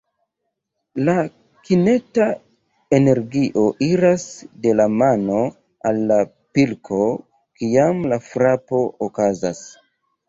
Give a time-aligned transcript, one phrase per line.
[1.07, 1.13] La
[1.67, 2.25] kineta
[2.97, 4.25] energio iras
[4.65, 5.37] de la mano
[5.91, 6.19] al la
[6.59, 7.03] pilko,
[7.61, 9.67] kiam la frapo okazas.